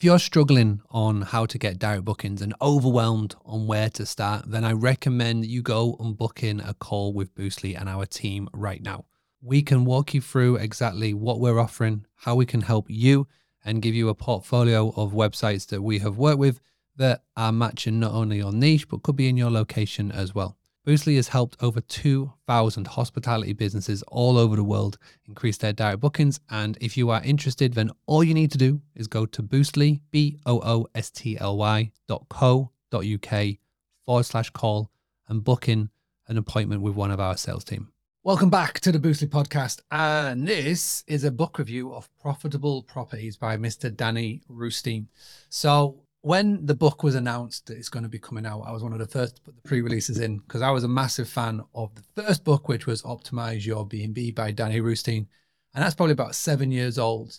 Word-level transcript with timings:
If 0.00 0.04
you're 0.04 0.18
struggling 0.18 0.80
on 0.88 1.20
how 1.20 1.44
to 1.44 1.58
get 1.58 1.78
direct 1.78 2.06
bookings 2.06 2.40
and 2.40 2.54
overwhelmed 2.62 3.34
on 3.44 3.66
where 3.66 3.90
to 3.90 4.06
start, 4.06 4.50
then 4.50 4.64
I 4.64 4.72
recommend 4.72 5.44
you 5.44 5.60
go 5.60 5.98
and 6.00 6.16
book 6.16 6.42
in 6.42 6.58
a 6.60 6.72
call 6.72 7.12
with 7.12 7.34
Boostly 7.34 7.78
and 7.78 7.86
our 7.86 8.06
team 8.06 8.48
right 8.54 8.82
now. 8.82 9.04
We 9.42 9.60
can 9.60 9.84
walk 9.84 10.14
you 10.14 10.22
through 10.22 10.56
exactly 10.56 11.12
what 11.12 11.38
we're 11.38 11.58
offering, 11.58 12.06
how 12.14 12.34
we 12.34 12.46
can 12.46 12.62
help 12.62 12.86
you, 12.88 13.28
and 13.62 13.82
give 13.82 13.94
you 13.94 14.08
a 14.08 14.14
portfolio 14.14 14.88
of 14.96 15.12
websites 15.12 15.66
that 15.66 15.82
we 15.82 15.98
have 15.98 16.16
worked 16.16 16.38
with 16.38 16.62
that 16.96 17.24
are 17.36 17.52
matching 17.52 18.00
not 18.00 18.12
only 18.12 18.38
your 18.38 18.52
niche, 18.52 18.88
but 18.88 19.02
could 19.02 19.16
be 19.16 19.28
in 19.28 19.36
your 19.36 19.50
location 19.50 20.10
as 20.10 20.34
well. 20.34 20.56
Boostly 20.90 21.14
has 21.14 21.28
helped 21.28 21.56
over 21.62 21.80
2,000 21.80 22.84
hospitality 22.88 23.52
businesses 23.52 24.02
all 24.08 24.36
over 24.36 24.56
the 24.56 24.64
world 24.64 24.98
increase 25.28 25.56
their 25.56 25.72
direct 25.72 26.00
bookings. 26.00 26.40
And 26.50 26.76
if 26.80 26.96
you 26.96 27.10
are 27.10 27.22
interested, 27.22 27.74
then 27.74 27.92
all 28.06 28.24
you 28.24 28.34
need 28.34 28.50
to 28.50 28.58
do 28.58 28.80
is 28.96 29.06
go 29.06 29.24
to 29.24 29.40
Boostly, 29.40 30.00
B 30.10 30.40
O 30.46 30.60
O 30.64 30.88
S 30.96 31.12
T 31.12 31.38
L 31.38 31.56
Y 31.58 31.92
dot 32.08 32.26
co 32.28 32.72
dot 32.90 33.04
UK 33.06 33.58
forward 34.04 34.24
slash 34.24 34.50
call 34.50 34.90
and 35.28 35.44
book 35.44 35.68
in 35.68 35.90
an 36.26 36.36
appointment 36.36 36.82
with 36.82 36.96
one 36.96 37.12
of 37.12 37.20
our 37.20 37.36
sales 37.36 37.62
team. 37.62 37.92
Welcome 38.24 38.50
back 38.50 38.80
to 38.80 38.90
the 38.90 38.98
Boostly 38.98 39.28
podcast. 39.28 39.82
And 39.92 40.48
this 40.48 41.04
is 41.06 41.22
a 41.22 41.30
book 41.30 41.60
review 41.60 41.94
of 41.94 42.08
Profitable 42.20 42.82
Properties 42.82 43.36
by 43.36 43.56
Mr. 43.56 43.94
Danny 43.94 44.42
Rusteen. 44.50 45.06
So 45.50 46.02
when 46.22 46.66
the 46.66 46.74
book 46.74 47.02
was 47.02 47.14
announced 47.14 47.66
that 47.66 47.78
it's 47.78 47.88
going 47.88 48.02
to 48.02 48.08
be 48.08 48.18
coming 48.18 48.44
out, 48.44 48.62
I 48.66 48.72
was 48.72 48.82
one 48.82 48.92
of 48.92 48.98
the 48.98 49.06
first 49.06 49.36
to 49.36 49.42
put 49.42 49.56
the 49.56 49.62
pre-releases 49.62 50.18
in 50.18 50.38
because 50.38 50.60
I 50.60 50.70
was 50.70 50.84
a 50.84 50.88
massive 50.88 51.28
fan 51.28 51.62
of 51.74 51.94
the 51.94 52.22
first 52.22 52.44
book, 52.44 52.68
which 52.68 52.86
was 52.86 53.02
Optimize 53.02 53.64
Your 53.64 53.86
B&B 53.86 54.32
by 54.32 54.50
Danny 54.50 54.80
Rusteen. 54.80 55.26
And 55.74 55.82
that's 55.82 55.94
probably 55.94 56.12
about 56.12 56.34
seven 56.34 56.70
years 56.70 56.98
old. 56.98 57.38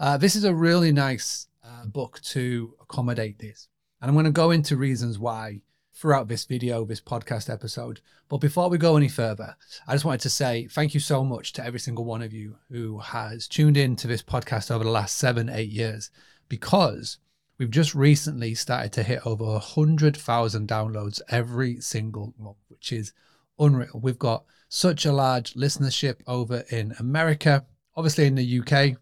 Uh, 0.00 0.16
this 0.16 0.36
is 0.36 0.44
a 0.44 0.54
really 0.54 0.92
nice 0.92 1.48
uh, 1.64 1.84
book 1.86 2.20
to 2.22 2.74
accommodate 2.80 3.38
this. 3.38 3.68
And 4.00 4.08
I'm 4.08 4.14
going 4.14 4.24
to 4.24 4.32
go 4.32 4.50
into 4.50 4.76
reasons 4.76 5.18
why 5.18 5.60
throughout 5.94 6.26
this 6.26 6.44
video, 6.44 6.84
this 6.84 7.00
podcast 7.00 7.52
episode. 7.52 8.00
But 8.28 8.38
before 8.38 8.70
we 8.70 8.78
go 8.78 8.96
any 8.96 9.08
further, 9.08 9.56
I 9.86 9.92
just 9.92 10.04
wanted 10.04 10.22
to 10.22 10.30
say 10.30 10.68
thank 10.68 10.94
you 10.94 11.00
so 11.00 11.22
much 11.22 11.52
to 11.54 11.64
every 11.64 11.80
single 11.80 12.04
one 12.04 12.22
of 12.22 12.32
you 12.32 12.56
who 12.70 12.98
has 12.98 13.46
tuned 13.46 13.76
in 13.76 13.94
to 13.96 14.08
this 14.08 14.22
podcast 14.22 14.70
over 14.70 14.84
the 14.84 14.90
last 14.90 15.18
seven, 15.18 15.50
eight 15.50 15.70
years, 15.70 16.10
because 16.48 17.18
We've 17.62 17.70
just 17.70 17.94
recently 17.94 18.56
started 18.56 18.90
to 18.94 19.04
hit 19.04 19.24
over 19.24 19.44
100,000 19.44 20.68
downloads 20.68 21.20
every 21.28 21.80
single 21.80 22.34
month, 22.36 22.56
which 22.66 22.90
is 22.90 23.12
unreal. 23.56 24.00
We've 24.02 24.18
got 24.18 24.46
such 24.68 25.06
a 25.06 25.12
large 25.12 25.54
listenership 25.54 26.16
over 26.26 26.64
in 26.70 26.92
America, 26.98 27.64
obviously 27.94 28.26
in 28.26 28.34
the 28.34 28.58
UK, 28.58 28.96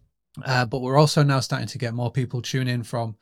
uh, 0.45 0.65
but 0.65 0.81
we're 0.81 0.99
also 0.99 1.23
now 1.23 1.39
starting 1.39 1.69
to 1.69 1.79
get 1.79 1.95
more 1.95 2.11
people 2.11 2.39
tune 2.39 2.67
in 2.67 2.83
from 2.83 3.15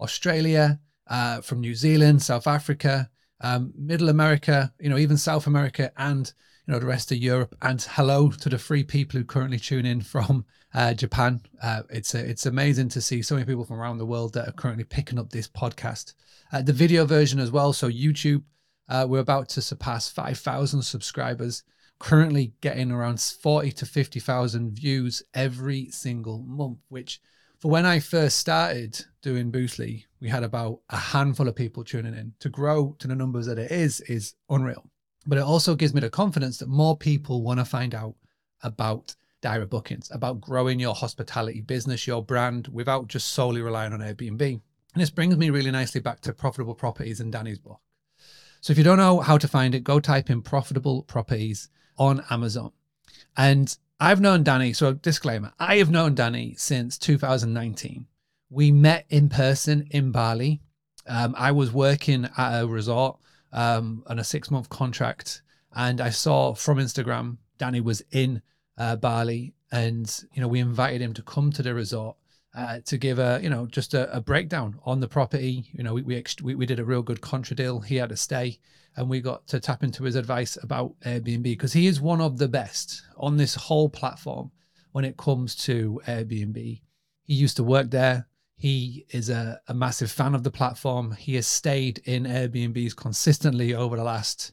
Australia, 0.00 0.78
uh, 1.08 1.40
from 1.40 1.60
New 1.60 1.74
Zealand, 1.74 2.22
South 2.22 2.46
Africa, 2.46 3.10
um, 3.40 3.72
Middle 3.76 4.10
America, 4.10 4.72
you 4.78 4.90
know, 4.90 4.98
even 4.98 5.16
South 5.16 5.48
America, 5.48 5.90
and 5.96 6.32
you 6.66 6.72
know 6.72 6.80
the 6.80 6.86
rest 6.86 7.12
of 7.12 7.18
Europe. 7.18 7.54
And 7.62 7.80
hello 7.82 8.30
to 8.30 8.48
the 8.48 8.58
three 8.58 8.84
people 8.84 9.18
who 9.18 9.24
currently 9.24 9.58
tune 9.58 9.86
in 9.86 10.00
from 10.00 10.44
uh, 10.72 10.94
Japan. 10.94 11.42
Uh, 11.62 11.82
it's 11.90 12.14
a, 12.14 12.18
it's 12.18 12.46
amazing 12.46 12.88
to 12.90 13.00
see 13.00 13.22
so 13.22 13.34
many 13.34 13.46
people 13.46 13.64
from 13.64 13.80
around 13.80 13.98
the 13.98 14.06
world 14.06 14.34
that 14.34 14.48
are 14.48 14.52
currently 14.52 14.84
picking 14.84 15.18
up 15.18 15.30
this 15.30 15.48
podcast. 15.48 16.14
Uh, 16.52 16.62
the 16.62 16.72
video 16.72 17.04
version 17.04 17.38
as 17.38 17.50
well. 17.50 17.72
So 17.72 17.88
YouTube, 17.90 18.42
uh, 18.88 19.06
we're 19.08 19.20
about 19.20 19.48
to 19.50 19.62
surpass 19.62 20.08
5,000 20.08 20.82
subscribers. 20.82 21.64
Currently 21.98 22.54
getting 22.60 22.90
around 22.90 23.20
40 23.20 23.72
to 23.72 23.86
50,000 23.86 24.72
views 24.72 25.22
every 25.32 25.90
single 25.90 26.38
month, 26.38 26.78
which 26.88 27.20
for 27.60 27.70
when 27.70 27.86
I 27.86 28.00
first 28.00 28.38
started 28.38 29.02
doing 29.22 29.52
Boostly, 29.52 30.04
we 30.20 30.28
had 30.28 30.42
about 30.42 30.80
a 30.90 30.96
handful 30.96 31.48
of 31.48 31.54
people 31.54 31.84
tuning 31.84 32.14
in. 32.14 32.34
To 32.40 32.48
grow 32.48 32.96
to 32.98 33.08
the 33.08 33.14
numbers 33.14 33.46
that 33.46 33.58
it 33.58 33.70
is, 33.70 34.00
is 34.02 34.34
unreal. 34.50 34.84
But 35.26 35.38
it 35.38 35.44
also 35.44 35.74
gives 35.74 35.94
me 35.94 36.00
the 36.00 36.10
confidence 36.10 36.58
that 36.58 36.68
more 36.68 36.96
people 36.96 37.42
want 37.42 37.60
to 37.60 37.64
find 37.64 37.94
out 37.94 38.14
about 38.62 39.14
direct 39.40 39.70
bookings, 39.70 40.10
about 40.10 40.40
growing 40.40 40.80
your 40.80 40.94
hospitality 40.94 41.60
business, 41.60 42.06
your 42.06 42.22
brand, 42.22 42.68
without 42.68 43.08
just 43.08 43.28
solely 43.28 43.60
relying 43.60 43.92
on 43.92 44.00
Airbnb. 44.00 44.40
And 44.40 45.02
this 45.02 45.10
brings 45.10 45.36
me 45.36 45.50
really 45.50 45.70
nicely 45.70 46.00
back 46.00 46.20
to 46.22 46.32
profitable 46.32 46.74
properties 46.74 47.20
in 47.20 47.30
Danny's 47.30 47.58
book. 47.58 47.80
So 48.60 48.70
if 48.70 48.78
you 48.78 48.84
don't 48.84 48.96
know 48.96 49.20
how 49.20 49.36
to 49.36 49.48
find 49.48 49.74
it, 49.74 49.84
go 49.84 50.00
type 50.00 50.30
in 50.30 50.40
profitable 50.40 51.02
properties 51.02 51.68
on 51.98 52.24
Amazon. 52.30 52.72
And 53.36 53.76
I've 54.00 54.20
known 54.20 54.42
Danny, 54.42 54.72
so 54.72 54.94
disclaimer, 54.94 55.52
I 55.58 55.76
have 55.76 55.90
known 55.90 56.14
Danny 56.14 56.54
since 56.56 56.96
2019. 56.98 58.06
We 58.50 58.72
met 58.72 59.04
in 59.10 59.28
person 59.28 59.86
in 59.90 60.10
Bali. 60.12 60.60
Um, 61.06 61.34
I 61.36 61.52
was 61.52 61.72
working 61.72 62.28
at 62.38 62.60
a 62.62 62.66
resort 62.66 63.18
um, 63.54 64.02
on 64.06 64.18
a 64.18 64.24
six 64.24 64.50
month 64.50 64.68
contract, 64.68 65.40
and 65.74 66.00
I 66.00 66.10
saw 66.10 66.54
from 66.54 66.78
Instagram 66.78 67.38
Danny 67.58 67.80
was 67.80 68.02
in 68.10 68.42
uh, 68.76 68.96
Bali, 68.96 69.54
and 69.72 70.24
you 70.34 70.42
know 70.42 70.48
we 70.48 70.60
invited 70.60 71.00
him 71.00 71.14
to 71.14 71.22
come 71.22 71.50
to 71.52 71.62
the 71.62 71.74
resort 71.74 72.16
uh, 72.54 72.80
to 72.84 72.98
give 72.98 73.18
a 73.18 73.40
you 73.42 73.48
know 73.48 73.66
just 73.66 73.94
a, 73.94 74.14
a, 74.14 74.20
breakdown 74.20 74.78
on 74.84 75.00
the 75.00 75.08
property. 75.08 75.66
You 75.72 75.84
know 75.84 75.94
we, 75.94 76.02
we 76.02 76.24
we 76.42 76.54
we 76.54 76.66
did 76.66 76.80
a 76.80 76.84
real 76.84 77.02
good 77.02 77.20
contra 77.20 77.56
deal. 77.56 77.80
He 77.80 77.96
had 77.96 78.10
to 78.10 78.16
stay, 78.16 78.58
and 78.96 79.08
we 79.08 79.20
got 79.20 79.46
to 79.48 79.60
tap 79.60 79.82
into 79.82 80.04
his 80.04 80.16
advice 80.16 80.58
about 80.62 80.94
Airbnb 81.00 81.44
because 81.44 81.72
he 81.72 81.86
is 81.86 82.00
one 82.00 82.20
of 82.20 82.38
the 82.38 82.48
best 82.48 83.02
on 83.16 83.36
this 83.36 83.54
whole 83.54 83.88
platform 83.88 84.50
when 84.92 85.04
it 85.04 85.16
comes 85.16 85.54
to 85.56 86.00
Airbnb. 86.06 86.80
He 87.22 87.34
used 87.34 87.56
to 87.56 87.64
work 87.64 87.90
there. 87.90 88.26
He 88.64 89.04
is 89.10 89.28
a, 89.28 89.60
a 89.68 89.74
massive 89.74 90.10
fan 90.10 90.34
of 90.34 90.42
the 90.42 90.50
platform. 90.50 91.12
He 91.12 91.34
has 91.34 91.46
stayed 91.46 91.98
in 92.06 92.24
Airbnbs 92.24 92.96
consistently 92.96 93.74
over 93.74 93.94
the 93.94 94.02
last, 94.02 94.52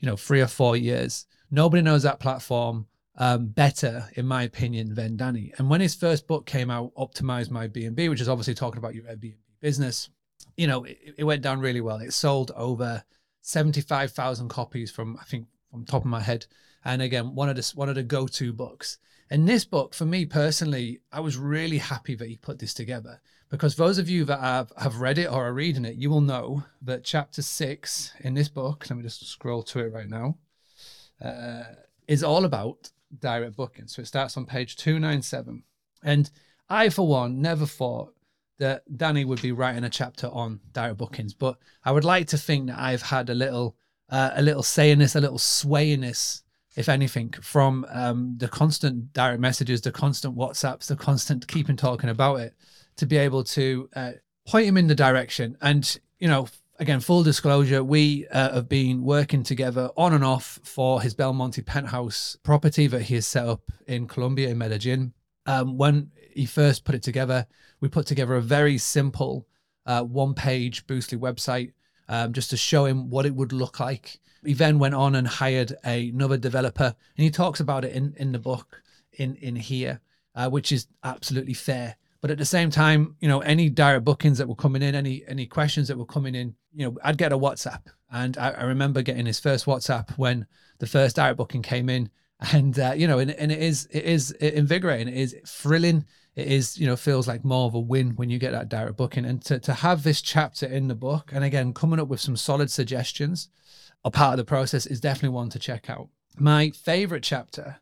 you 0.00 0.06
know, 0.06 0.16
three 0.16 0.40
or 0.40 0.48
four 0.48 0.76
years. 0.76 1.26
Nobody 1.48 1.80
knows 1.80 2.02
that 2.02 2.18
platform 2.18 2.88
um, 3.18 3.46
better, 3.46 4.08
in 4.16 4.26
my 4.26 4.42
opinion, 4.42 4.96
than 4.96 5.16
Danny. 5.16 5.52
And 5.58 5.70
when 5.70 5.80
his 5.80 5.94
first 5.94 6.26
book 6.26 6.44
came 6.44 6.70
out, 6.70 6.92
Optimize 6.96 7.52
My 7.52 7.68
B&B, 7.68 8.08
which 8.08 8.20
is 8.20 8.28
obviously 8.28 8.54
talking 8.54 8.78
about 8.78 8.96
your 8.96 9.04
Airbnb 9.04 9.36
business, 9.60 10.10
you 10.56 10.66
know, 10.66 10.82
it, 10.82 11.14
it 11.18 11.22
went 11.22 11.42
down 11.42 11.60
really 11.60 11.80
well. 11.80 11.98
It 11.98 12.12
sold 12.12 12.50
over 12.56 13.04
75,000 13.42 14.48
copies 14.48 14.90
from, 14.90 15.16
I 15.20 15.24
think, 15.24 15.46
from 15.70 15.84
top 15.84 16.02
of 16.02 16.10
my 16.10 16.20
head. 16.20 16.46
And 16.84 17.00
again, 17.00 17.36
one 17.36 17.48
of 17.48 17.54
the, 17.54 17.72
one 17.76 17.88
of 17.88 17.94
the 17.94 18.02
go-to 18.02 18.52
books. 18.52 18.98
And 19.30 19.48
this 19.48 19.64
book, 19.64 19.94
for 19.94 20.04
me 20.04 20.26
personally, 20.26 21.00
I 21.12 21.20
was 21.20 21.38
really 21.38 21.78
happy 21.78 22.16
that 22.16 22.28
he 22.28 22.36
put 22.36 22.58
this 22.58 22.74
together 22.74 23.20
because 23.52 23.76
those 23.76 23.98
of 23.98 24.08
you 24.08 24.24
that 24.24 24.40
have, 24.40 24.72
have 24.78 24.96
read 25.02 25.18
it 25.18 25.30
or 25.30 25.46
are 25.46 25.52
reading 25.52 25.84
it, 25.84 25.96
you 25.96 26.08
will 26.08 26.22
know 26.22 26.64
that 26.80 27.04
chapter 27.04 27.42
six 27.42 28.14
in 28.20 28.32
this 28.32 28.48
book, 28.48 28.86
let 28.88 28.96
me 28.96 29.02
just 29.02 29.28
scroll 29.28 29.62
to 29.64 29.80
it 29.80 29.92
right 29.92 30.08
now, 30.08 30.38
uh, 31.22 31.64
is 32.08 32.24
all 32.24 32.46
about 32.46 32.90
direct 33.20 33.54
booking. 33.54 33.88
So 33.88 34.00
it 34.00 34.06
starts 34.06 34.38
on 34.38 34.46
page 34.46 34.76
297. 34.76 35.64
And 36.02 36.30
I, 36.70 36.88
for 36.88 37.06
one, 37.06 37.42
never 37.42 37.66
thought 37.66 38.14
that 38.58 38.84
Danny 38.96 39.26
would 39.26 39.42
be 39.42 39.52
writing 39.52 39.84
a 39.84 39.90
chapter 39.90 40.28
on 40.28 40.60
direct 40.72 40.96
bookings, 40.96 41.34
but 41.34 41.58
I 41.84 41.92
would 41.92 42.06
like 42.06 42.28
to 42.28 42.38
think 42.38 42.68
that 42.68 42.78
I've 42.78 43.02
had 43.02 43.28
a 43.28 43.34
little, 43.34 43.76
uh, 44.08 44.30
a 44.34 44.40
little 44.40 44.62
say 44.62 44.92
in 44.92 44.98
this, 44.98 45.14
a 45.14 45.20
little 45.20 45.36
sway 45.36 45.92
in 45.92 46.00
this, 46.00 46.42
if 46.74 46.88
anything, 46.88 47.34
from 47.42 47.84
um, 47.90 48.34
the 48.38 48.48
constant 48.48 49.12
direct 49.12 49.40
messages, 49.40 49.82
the 49.82 49.92
constant 49.92 50.34
WhatsApps, 50.34 50.86
the 50.86 50.96
constant 50.96 51.46
keeping 51.46 51.76
talking 51.76 52.08
about 52.08 52.36
it, 52.36 52.54
to 53.02 53.06
be 53.06 53.16
able 53.16 53.42
to 53.42 53.90
uh, 53.96 54.12
point 54.46 54.64
him 54.64 54.76
in 54.76 54.86
the 54.86 54.94
direction. 54.94 55.58
And 55.60 55.98
you 56.20 56.28
know, 56.28 56.46
again, 56.78 57.00
full 57.00 57.24
disclosure, 57.24 57.82
we 57.82 58.28
uh, 58.28 58.54
have 58.54 58.68
been 58.68 59.02
working 59.02 59.42
together 59.42 59.90
on 59.96 60.12
and 60.12 60.22
off 60.22 60.60
for 60.62 61.02
his 61.02 61.12
Belmonte 61.12 61.62
penthouse 61.62 62.36
property 62.44 62.86
that 62.86 63.02
he 63.02 63.16
has 63.16 63.26
set 63.26 63.44
up 63.44 63.72
in 63.88 64.06
Colombia, 64.06 64.50
in 64.50 64.58
Medellin. 64.58 65.14
Um, 65.46 65.76
when 65.76 66.12
he 66.32 66.46
first 66.46 66.84
put 66.84 66.94
it 66.94 67.02
together, 67.02 67.44
we 67.80 67.88
put 67.88 68.06
together 68.06 68.36
a 68.36 68.40
very 68.40 68.78
simple 68.78 69.48
uh, 69.84 70.04
one 70.04 70.32
page 70.32 70.86
Boostly 70.86 71.18
website 71.18 71.72
um, 72.08 72.32
just 72.32 72.50
to 72.50 72.56
show 72.56 72.84
him 72.84 73.10
what 73.10 73.26
it 73.26 73.34
would 73.34 73.52
look 73.52 73.80
like. 73.80 74.20
He 74.44 74.54
then 74.54 74.78
went 74.78 74.94
on 74.94 75.16
and 75.16 75.26
hired 75.26 75.74
another 75.82 76.36
developer, 76.36 76.94
and 77.16 77.24
he 77.24 77.32
talks 77.32 77.58
about 77.58 77.84
it 77.84 77.94
in, 77.94 78.14
in 78.16 78.30
the 78.30 78.38
book 78.38 78.80
in, 79.14 79.34
in 79.34 79.56
here, 79.56 80.00
uh, 80.36 80.48
which 80.48 80.70
is 80.70 80.86
absolutely 81.02 81.54
fair. 81.54 81.96
But 82.22 82.30
at 82.30 82.38
the 82.38 82.44
same 82.44 82.70
time, 82.70 83.16
you 83.20 83.28
know, 83.28 83.40
any 83.40 83.68
direct 83.68 84.04
bookings 84.04 84.38
that 84.38 84.48
were 84.48 84.54
coming 84.54 84.80
in, 84.80 84.94
any 84.94 85.24
any 85.26 85.44
questions 85.44 85.88
that 85.88 85.98
were 85.98 86.06
coming 86.06 86.36
in, 86.36 86.54
you 86.72 86.86
know, 86.86 86.96
I'd 87.02 87.18
get 87.18 87.32
a 87.32 87.38
WhatsApp. 87.38 87.82
And 88.12 88.38
I, 88.38 88.50
I 88.50 88.62
remember 88.62 89.02
getting 89.02 89.26
his 89.26 89.40
first 89.40 89.66
WhatsApp 89.66 90.16
when 90.16 90.46
the 90.78 90.86
first 90.86 91.16
direct 91.16 91.36
booking 91.36 91.62
came 91.62 91.88
in. 91.88 92.08
And 92.52 92.78
uh, 92.78 92.94
you 92.96 93.08
know, 93.08 93.18
and, 93.18 93.32
and 93.32 93.50
it 93.50 93.60
is 93.60 93.88
it 93.90 94.04
is 94.04 94.30
invigorating, 94.30 95.08
it 95.08 95.16
is 95.16 95.36
thrilling. 95.46 96.04
It 96.34 96.46
is, 96.46 96.78
you 96.78 96.86
know, 96.86 96.96
feels 96.96 97.28
like 97.28 97.44
more 97.44 97.66
of 97.66 97.74
a 97.74 97.80
win 97.80 98.12
when 98.16 98.30
you 98.30 98.38
get 98.38 98.52
that 98.52 98.70
direct 98.70 98.96
booking. 98.96 99.26
And 99.26 99.44
to, 99.44 99.58
to 99.60 99.74
have 99.74 100.02
this 100.02 100.22
chapter 100.22 100.64
in 100.64 100.88
the 100.88 100.94
book, 100.94 101.30
and 101.30 101.44
again, 101.44 101.74
coming 101.74 102.00
up 102.00 102.08
with 102.08 102.20
some 102.20 102.36
solid 102.36 102.70
suggestions, 102.70 103.48
a 104.02 104.10
part 104.10 104.32
of 104.32 104.38
the 104.38 104.44
process 104.44 104.86
is 104.86 104.98
definitely 104.98 105.34
one 105.34 105.50
to 105.50 105.58
check 105.58 105.90
out. 105.90 106.08
My 106.38 106.70
favorite 106.70 107.22
chapter, 107.22 107.80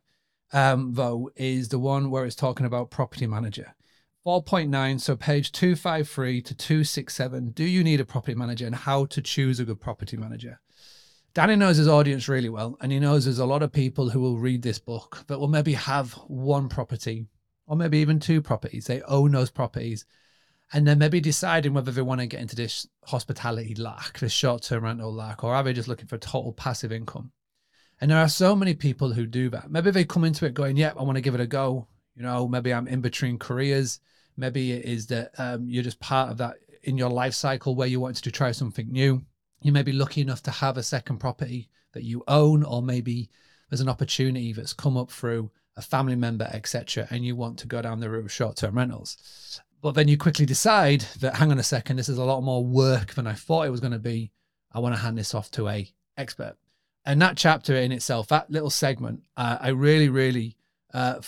um, 0.52 0.94
though, 0.94 1.30
is 1.36 1.68
the 1.68 1.78
one 1.78 2.10
where 2.10 2.24
it's 2.24 2.34
talking 2.34 2.66
about 2.66 2.90
property 2.90 3.28
manager 3.28 3.72
4.9, 4.26 5.00
so 5.00 5.16
page 5.16 5.50
253 5.50 6.42
to 6.42 6.54
267. 6.54 7.50
Do 7.50 7.64
you 7.64 7.82
need 7.82 8.00
a 8.00 8.04
property 8.04 8.34
manager 8.34 8.66
and 8.66 8.74
how 8.74 9.06
to 9.06 9.22
choose 9.22 9.58
a 9.58 9.64
good 9.64 9.80
property 9.80 10.16
manager? 10.16 10.60
Danny 11.32 11.56
knows 11.56 11.78
his 11.78 11.88
audience 11.88 12.28
really 12.28 12.48
well, 12.48 12.76
and 12.80 12.92
he 12.92 12.98
knows 12.98 13.24
there's 13.24 13.38
a 13.38 13.46
lot 13.46 13.62
of 13.62 13.72
people 13.72 14.10
who 14.10 14.20
will 14.20 14.36
read 14.36 14.62
this 14.62 14.78
book 14.78 15.24
that 15.28 15.38
will 15.38 15.48
maybe 15.48 15.72
have 15.72 16.12
one 16.26 16.68
property 16.68 17.28
or 17.66 17.76
maybe 17.76 17.98
even 17.98 18.20
two 18.20 18.42
properties. 18.42 18.86
They 18.86 19.00
own 19.02 19.30
those 19.30 19.50
properties 19.50 20.04
and 20.72 20.86
then 20.86 20.98
maybe 20.98 21.20
deciding 21.20 21.72
whether 21.72 21.90
they 21.90 22.02
want 22.02 22.20
to 22.20 22.26
get 22.26 22.40
into 22.40 22.56
this 22.56 22.86
hospitality 23.06 23.74
lark, 23.74 24.18
this 24.18 24.32
short 24.32 24.62
term 24.62 24.84
rental 24.84 25.12
lark, 25.12 25.42
or 25.42 25.54
are 25.54 25.62
they 25.62 25.72
just 25.72 25.88
looking 25.88 26.06
for 26.06 26.18
total 26.18 26.52
passive 26.52 26.92
income? 26.92 27.32
And 28.00 28.10
there 28.10 28.18
are 28.18 28.28
so 28.28 28.54
many 28.54 28.74
people 28.74 29.12
who 29.12 29.26
do 29.26 29.50
that. 29.50 29.70
Maybe 29.70 29.90
they 29.90 30.04
come 30.04 30.24
into 30.24 30.46
it 30.46 30.54
going, 30.54 30.76
Yep, 30.76 30.96
I 30.98 31.02
want 31.02 31.16
to 31.16 31.22
give 31.22 31.34
it 31.34 31.40
a 31.40 31.46
go. 31.46 31.88
You 32.20 32.26
know, 32.26 32.46
maybe 32.46 32.74
I'm 32.74 32.86
in 32.86 33.00
between 33.00 33.38
careers. 33.38 34.00
Maybe 34.36 34.72
it 34.72 34.84
is 34.84 35.06
that 35.06 35.32
um, 35.38 35.68
you're 35.68 35.82
just 35.82 36.00
part 36.00 36.30
of 36.30 36.36
that 36.38 36.56
in 36.82 36.98
your 36.98 37.08
life 37.08 37.34
cycle 37.34 37.74
where 37.74 37.88
you 37.88 38.00
wanted 38.00 38.24
to 38.24 38.30
try 38.30 38.52
something 38.52 38.90
new 38.90 39.22
you 39.62 39.72
may 39.72 39.82
be 39.82 39.92
lucky 39.92 40.20
enough 40.20 40.42
to 40.44 40.50
have 40.50 40.76
a 40.76 40.82
second 40.82 41.18
property 41.18 41.68
that 41.92 42.04
you 42.04 42.22
own, 42.28 42.62
or 42.62 42.82
maybe 42.82 43.28
there's 43.68 43.80
an 43.80 43.88
opportunity 43.88 44.52
that's 44.52 44.72
come 44.72 44.96
up 44.96 45.10
through 45.10 45.50
a 45.76 45.82
family 45.82 46.16
member, 46.16 46.48
etc., 46.52 47.06
and 47.10 47.24
you 47.24 47.36
want 47.36 47.58
to 47.58 47.66
go 47.66 47.82
down 47.82 48.00
the 48.00 48.08
route 48.08 48.24
of 48.24 48.32
short-term 48.32 48.76
rentals. 48.76 49.60
But 49.82 49.94
then 49.94 50.08
you 50.08 50.18
quickly 50.18 50.46
decide 50.46 51.02
that, 51.20 51.36
hang 51.36 51.50
on 51.50 51.58
a 51.58 51.62
second, 51.62 51.96
this 51.96 52.08
is 52.08 52.18
a 52.18 52.24
lot 52.24 52.42
more 52.42 52.64
work 52.64 53.14
than 53.14 53.26
I 53.26 53.34
thought 53.34 53.66
it 53.66 53.70
was 53.70 53.80
going 53.80 53.92
to 53.92 53.98
be. 53.98 54.32
I 54.72 54.78
want 54.78 54.94
to 54.94 55.00
hand 55.00 55.16
this 55.16 55.34
off 55.34 55.50
to 55.52 55.68
a 55.68 55.88
expert. 56.16 56.56
And 57.04 57.20
that 57.22 57.36
chapter 57.36 57.74
in 57.74 57.92
itself, 57.92 58.28
that 58.28 58.50
little 58.50 58.70
segment, 58.70 59.22
uh, 59.36 59.58
I 59.60 59.68
really, 59.68 60.08
really 60.08 60.56
uh, 60.92 61.20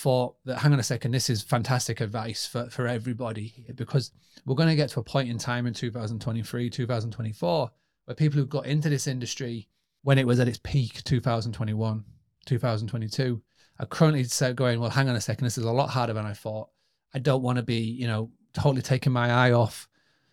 that, 0.44 0.58
hang 0.58 0.72
on 0.72 0.80
a 0.80 0.82
second, 0.82 1.12
this 1.12 1.30
is 1.30 1.42
fantastic 1.42 2.00
advice 2.00 2.46
for, 2.46 2.68
for 2.70 2.86
everybody 2.86 3.66
because 3.74 4.10
we're 4.44 4.56
going 4.56 4.68
to 4.68 4.74
get 4.74 4.90
to 4.90 5.00
a 5.00 5.04
point 5.04 5.28
in 5.28 5.38
time 5.38 5.66
in 5.66 5.74
2023, 5.74 6.68
2024 6.70 7.70
where 8.04 8.14
people 8.14 8.38
who 8.38 8.46
got 8.46 8.66
into 8.66 8.88
this 8.88 9.06
industry 9.06 9.68
when 10.02 10.18
it 10.18 10.26
was 10.26 10.40
at 10.40 10.48
its 10.48 10.60
peak 10.62 11.02
2021 11.04 12.04
2022 12.44 13.40
are 13.78 13.86
currently 13.86 14.26
going 14.54 14.80
well 14.80 14.90
hang 14.90 15.08
on 15.08 15.16
a 15.16 15.20
second 15.20 15.44
this 15.44 15.58
is 15.58 15.64
a 15.64 15.70
lot 15.70 15.88
harder 15.88 16.12
than 16.12 16.26
i 16.26 16.32
thought. 16.32 16.68
I 17.14 17.18
don't 17.18 17.42
want 17.42 17.56
to 17.56 17.62
be 17.62 17.78
you 17.78 18.06
know 18.06 18.30
totally 18.52 18.82
taking 18.82 19.12
my 19.12 19.30
eye 19.30 19.52
off 19.52 19.88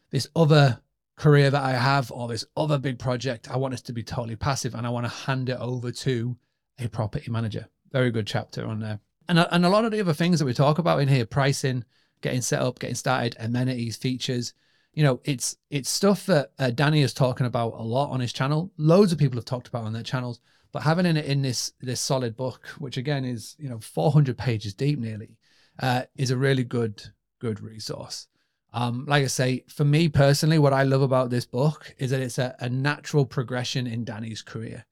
this 0.09 0.27
other 0.35 0.79
career 1.15 1.49
that 1.51 1.61
i 1.61 1.71
have 1.71 2.11
or 2.11 2.27
this 2.27 2.45
other 2.57 2.77
big 2.77 2.97
project. 2.97 3.51
I 3.51 3.57
want 3.57 3.73
it 3.73 3.81
to 3.81 3.93
be 3.93 4.03
totally 4.03 4.35
passive 4.35 4.75
and 4.75 4.87
i 4.87 4.89
want 4.89 5.05
to 5.05 5.11
hand 5.11 5.49
it 5.49 5.57
over 5.59 5.91
to 5.91 6.37
a 6.79 6.87
property 6.87 7.29
manager. 7.29 7.67
Very 7.91 8.09
good 8.09 8.25
chapter 8.25 8.65
on 8.65 8.79
there 8.79 8.99
and, 9.29 9.47
and 9.51 9.65
a 9.65 9.69
lot 9.69 9.85
of 9.85 9.91
the 9.91 10.01
other 10.01 10.13
things 10.13 10.39
that 10.39 10.45
we 10.45 10.53
talk 10.53 10.79
about 10.79 10.99
in 10.99 11.07
here 11.07 11.25
pricing 11.25 11.85
getting 12.21 12.41
set 12.41 12.61
up 12.61 12.79
getting 12.79 12.95
started 12.95 13.35
amenities 13.39 13.95
features 13.95 14.53
you 14.93 15.03
know, 15.03 15.21
it's 15.23 15.55
it's 15.69 15.89
stuff 15.89 16.25
that 16.25 16.51
uh, 16.57 16.71
Danny 16.71 17.01
is 17.01 17.13
talking 17.13 17.45
about 17.45 17.73
a 17.77 17.83
lot 17.83 18.09
on 18.09 18.19
his 18.19 18.33
channel. 18.33 18.71
Loads 18.77 19.11
of 19.11 19.17
people 19.17 19.37
have 19.37 19.45
talked 19.45 19.67
about 19.67 19.85
on 19.85 19.93
their 19.93 20.03
channels, 20.03 20.39
but 20.71 20.83
having 20.83 21.05
it 21.05 21.25
in 21.25 21.41
this 21.41 21.73
this 21.79 22.01
solid 22.01 22.35
book, 22.35 22.67
which 22.79 22.97
again 22.97 23.23
is 23.23 23.55
you 23.59 23.69
know 23.69 23.79
400 23.79 24.37
pages 24.37 24.73
deep 24.73 24.99
nearly, 24.99 25.37
uh, 25.81 26.03
is 26.15 26.31
a 26.31 26.37
really 26.37 26.63
good 26.63 27.01
good 27.39 27.61
resource. 27.61 28.27
Um, 28.73 29.05
like 29.07 29.23
I 29.23 29.27
say, 29.27 29.63
for 29.67 29.85
me 29.85 30.09
personally, 30.09 30.59
what 30.59 30.73
I 30.73 30.83
love 30.83 31.01
about 31.01 31.29
this 31.29 31.45
book 31.45 31.95
is 31.97 32.11
that 32.11 32.19
it's 32.19 32.37
a, 32.37 32.55
a 32.59 32.69
natural 32.69 33.25
progression 33.25 33.87
in 33.87 34.03
Danny's 34.03 34.41
career. 34.41 34.85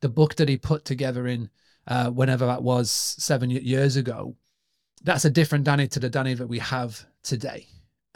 The 0.00 0.08
book 0.08 0.36
that 0.36 0.48
he 0.48 0.56
put 0.56 0.84
together 0.84 1.26
in 1.26 1.50
uh, 1.86 2.10
whenever 2.10 2.46
that 2.46 2.62
was 2.62 2.90
seven 2.90 3.50
years 3.50 3.96
ago, 3.96 4.36
that's 5.02 5.24
a 5.24 5.30
different 5.30 5.64
Danny 5.64 5.86
to 5.88 6.00
the 6.00 6.10
Danny 6.10 6.34
that 6.34 6.46
we 6.46 6.58
have 6.58 7.06
today 7.22 7.66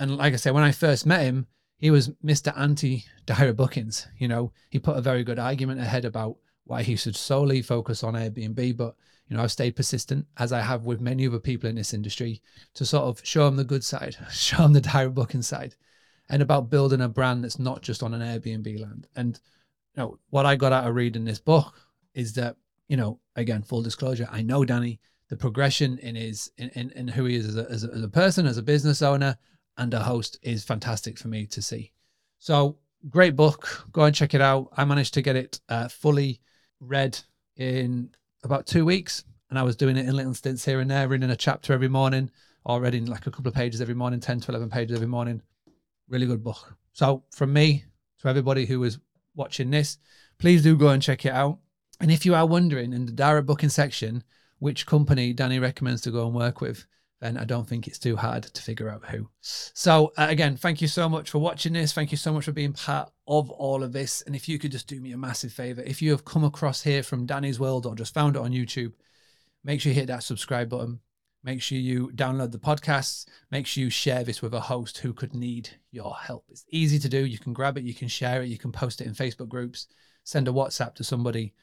and 0.00 0.16
like 0.16 0.32
I 0.32 0.36
said, 0.36 0.54
when 0.54 0.64
I 0.64 0.72
first 0.72 1.04
met 1.04 1.20
him, 1.20 1.46
he 1.76 1.90
was 1.90 2.08
Mr. 2.24 2.58
Anti 2.58 3.04
Direct 3.26 3.56
Bookings. 3.56 4.08
You 4.18 4.28
know, 4.28 4.52
he 4.70 4.78
put 4.78 4.96
a 4.96 5.02
very 5.02 5.22
good 5.22 5.38
argument 5.38 5.78
ahead 5.78 6.06
about 6.06 6.36
why 6.64 6.82
he 6.82 6.96
should 6.96 7.14
solely 7.14 7.60
focus 7.60 8.02
on 8.02 8.14
Airbnb. 8.14 8.78
But, 8.78 8.96
you 9.28 9.36
know, 9.36 9.42
I've 9.42 9.52
stayed 9.52 9.76
persistent, 9.76 10.26
as 10.38 10.52
I 10.52 10.62
have 10.62 10.84
with 10.84 11.02
many 11.02 11.26
other 11.26 11.38
people 11.38 11.68
in 11.68 11.76
this 11.76 11.92
industry, 11.92 12.40
to 12.74 12.86
sort 12.86 13.04
of 13.04 13.20
show 13.26 13.46
him 13.46 13.56
the 13.56 13.64
good 13.64 13.84
side, 13.84 14.16
show 14.32 14.64
him 14.64 14.72
the 14.72 14.80
direct 14.80 15.14
booking 15.14 15.42
side, 15.42 15.76
and 16.30 16.40
about 16.40 16.70
building 16.70 17.02
a 17.02 17.08
brand 17.08 17.44
that's 17.44 17.58
not 17.58 17.82
just 17.82 18.02
on 18.02 18.14
an 18.14 18.22
Airbnb 18.22 18.80
land. 18.80 19.06
And, 19.14 19.38
you 19.94 20.02
know, 20.02 20.18
what 20.30 20.46
I 20.46 20.56
got 20.56 20.72
out 20.72 20.88
of 20.88 20.94
reading 20.94 21.26
this 21.26 21.40
book 21.40 21.74
is 22.14 22.32
that, 22.34 22.56
you 22.90 22.96
know, 22.96 23.20
again, 23.36 23.62
full 23.62 23.82
disclosure, 23.82 24.28
I 24.32 24.42
know 24.42 24.64
Danny, 24.64 24.98
the 25.28 25.36
progression 25.36 25.96
in 25.98 26.16
his, 26.16 26.50
in, 26.58 26.70
in, 26.70 26.90
in 26.90 27.06
who 27.06 27.24
he 27.26 27.36
is 27.36 27.46
as 27.46 27.56
a, 27.56 27.70
as 27.70 27.84
a, 27.84 27.90
as 27.94 28.02
a 28.02 28.08
person, 28.08 28.46
as 28.46 28.58
a 28.58 28.64
business 28.64 29.00
owner, 29.00 29.36
and 29.78 29.94
a 29.94 30.00
host 30.00 30.40
is 30.42 30.64
fantastic 30.64 31.16
for 31.16 31.28
me 31.28 31.46
to 31.46 31.62
see. 31.62 31.92
So 32.40 32.78
great 33.08 33.36
book. 33.36 33.86
Go 33.92 34.02
and 34.02 34.14
check 34.14 34.34
it 34.34 34.40
out. 34.40 34.70
I 34.76 34.84
managed 34.84 35.14
to 35.14 35.22
get 35.22 35.36
it 35.36 35.60
uh, 35.68 35.86
fully 35.86 36.40
read 36.80 37.16
in 37.56 38.10
about 38.42 38.66
two 38.66 38.84
weeks, 38.84 39.22
and 39.50 39.58
I 39.58 39.62
was 39.62 39.76
doing 39.76 39.96
it 39.96 40.06
in 40.06 40.16
little 40.16 40.34
stints 40.34 40.64
here 40.64 40.80
and 40.80 40.90
there, 40.90 41.06
reading 41.06 41.30
a 41.30 41.36
chapter 41.36 41.72
every 41.72 41.88
morning, 41.88 42.28
or 42.64 42.80
reading 42.80 43.06
like 43.06 43.28
a 43.28 43.30
couple 43.30 43.46
of 43.46 43.54
pages 43.54 43.80
every 43.80 43.94
morning, 43.94 44.18
10 44.18 44.40
to 44.40 44.50
11 44.50 44.68
pages 44.68 44.96
every 44.96 45.06
morning. 45.06 45.42
Really 46.08 46.26
good 46.26 46.42
book. 46.42 46.76
So 46.92 47.22
from 47.30 47.52
me 47.52 47.84
to 48.20 48.28
everybody 48.28 48.66
who 48.66 48.82
is 48.82 48.98
watching 49.36 49.70
this, 49.70 49.98
please 50.38 50.64
do 50.64 50.76
go 50.76 50.88
and 50.88 51.00
check 51.00 51.24
it 51.24 51.32
out. 51.32 51.60
And 52.00 52.10
if 52.10 52.24
you 52.24 52.34
are 52.34 52.46
wondering 52.46 52.92
in 52.92 53.06
the 53.06 53.12
direct 53.12 53.46
booking 53.46 53.68
section 53.68 54.24
which 54.58 54.86
company 54.86 55.32
Danny 55.32 55.58
recommends 55.58 56.02
to 56.02 56.10
go 56.10 56.26
and 56.26 56.34
work 56.34 56.60
with, 56.60 56.86
then 57.20 57.36
I 57.36 57.44
don't 57.44 57.68
think 57.68 57.86
it's 57.86 57.98
too 57.98 58.16
hard 58.16 58.44
to 58.44 58.62
figure 58.62 58.88
out 58.88 59.04
who. 59.04 59.28
So, 59.40 60.12
uh, 60.16 60.26
again, 60.30 60.56
thank 60.56 60.80
you 60.80 60.88
so 60.88 61.08
much 61.08 61.30
for 61.30 61.38
watching 61.38 61.74
this. 61.74 61.92
Thank 61.92 62.10
you 62.10 62.16
so 62.16 62.32
much 62.32 62.46
for 62.46 62.52
being 62.52 62.72
part 62.72 63.10
of 63.28 63.50
all 63.50 63.82
of 63.82 63.92
this. 63.92 64.22
And 64.22 64.34
if 64.34 64.48
you 64.48 64.58
could 64.58 64.72
just 64.72 64.86
do 64.86 65.00
me 65.00 65.12
a 65.12 65.18
massive 65.18 65.52
favor, 65.52 65.82
if 65.82 66.00
you 66.00 66.10
have 66.12 66.24
come 66.24 66.44
across 66.44 66.82
here 66.82 67.02
from 67.02 67.26
Danny's 67.26 67.60
World 67.60 67.84
or 67.84 67.94
just 67.94 68.14
found 68.14 68.36
it 68.36 68.42
on 68.42 68.52
YouTube, 68.52 68.92
make 69.64 69.80
sure 69.80 69.90
you 69.90 69.98
hit 69.98 70.06
that 70.06 70.22
subscribe 70.22 70.70
button. 70.70 71.00
Make 71.42 71.62
sure 71.62 71.78
you 71.78 72.10
download 72.14 72.52
the 72.52 72.58
podcasts. 72.58 73.26
Make 73.50 73.66
sure 73.66 73.84
you 73.84 73.90
share 73.90 74.24
this 74.24 74.42
with 74.42 74.54
a 74.54 74.60
host 74.60 74.98
who 74.98 75.12
could 75.12 75.34
need 75.34 75.70
your 75.90 76.14
help. 76.14 76.44
It's 76.48 76.64
easy 76.70 76.98
to 76.98 77.08
do. 77.08 77.24
You 77.24 77.38
can 77.38 77.52
grab 77.52 77.78
it, 77.78 77.84
you 77.84 77.94
can 77.94 78.08
share 78.08 78.42
it, 78.42 78.48
you 78.48 78.58
can 78.58 78.72
post 78.72 79.00
it 79.00 79.06
in 79.06 79.14
Facebook 79.14 79.48
groups, 79.48 79.86
send 80.24 80.48
a 80.48 80.52
WhatsApp 80.52 80.94
to 80.96 81.04
somebody 81.04 81.54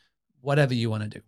whatever 0.41 0.73
you 0.73 0.89
want 0.89 1.03
to 1.03 1.09
do. 1.09 1.21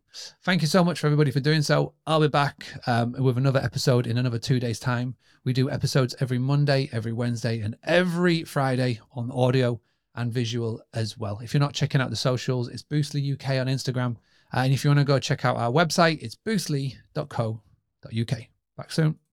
Thank 0.44 0.62
you 0.62 0.68
so 0.68 0.84
much 0.84 1.00
for 1.00 1.08
everybody 1.08 1.32
for 1.32 1.40
doing 1.40 1.62
so. 1.62 1.94
I'll 2.08 2.22
be 2.22 2.28
back 2.28 2.66
um, 2.88 3.14
with 3.14 3.38
another 3.38 3.60
episode 3.60 4.08
in 4.08 4.18
another 4.18 4.40
two 4.40 4.60
days' 4.60 4.80
time. 4.80 5.16
We 5.44 5.54
do 5.54 5.70
episodes 5.70 6.16
every 6.20 6.38
Monday, 6.38 6.90
every 6.92 7.14
Wednesday, 7.14 7.60
and 7.60 7.76
every 7.84 8.44
Friday 8.44 9.00
on 9.14 9.32
audio 9.32 9.80
and 10.16 10.32
visual 10.34 10.82
as 10.94 11.18
well. 11.18 11.40
If 11.40 11.54
you're 11.54 11.62
not 11.62 11.74
checking 11.74 12.02
out 12.02 12.10
the 12.10 12.16
socials, 12.16 12.68
it's 12.68 12.84
Boostly 12.84 13.34
UK 13.34 13.52
on 13.62 13.68
Instagram. 13.68 14.18
Uh, 14.54 14.62
and 14.62 14.74
if 14.74 14.84
you 14.84 14.90
want 14.90 15.00
to 15.00 15.06
go 15.06 15.20
check 15.20 15.46
out 15.46 15.58
our 15.58 15.72
website, 15.72 16.22
it's 16.22 16.36
boostly.co.uk. 16.36 17.60
Back 18.78 18.92
soon. 18.92 19.20